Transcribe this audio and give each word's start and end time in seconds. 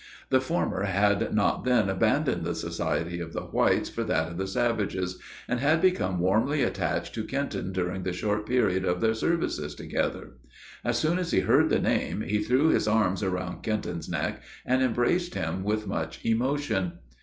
The 0.31 0.41
former 0.41 0.85
had 0.85 1.31
not 1.31 1.63
then 1.63 1.87
abandoned 1.87 2.43
the 2.43 2.55
society 2.55 3.19
of 3.19 3.33
the 3.33 3.41
whites 3.43 3.87
for 3.87 4.03
that 4.05 4.29
of 4.29 4.37
the 4.39 4.47
savages, 4.47 5.19
and 5.47 5.59
had 5.59 5.79
become 5.79 6.17
warmly 6.17 6.63
attached 6.63 7.13
to 7.13 7.23
Kenton 7.23 7.71
during 7.71 8.01
the 8.01 8.11
short 8.11 8.47
period 8.47 8.83
of 8.83 8.99
their 8.99 9.13
services 9.13 9.75
together. 9.75 10.31
As 10.83 10.97
soon 10.97 11.19
as 11.19 11.29
he 11.29 11.41
heard 11.41 11.69
the 11.69 11.77
name, 11.77 12.21
he 12.21 12.39
threw 12.41 12.69
his 12.69 12.87
arms 12.87 13.21
around 13.21 13.61
Kenton's 13.61 14.09
neck, 14.09 14.41
and 14.65 14.81
embraced 14.81 15.35
him 15.35 15.63
with 15.63 15.85
much 15.85 16.25
emotion. 16.25 16.93